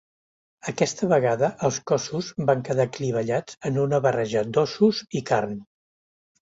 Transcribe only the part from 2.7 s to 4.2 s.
quedar clivellats en una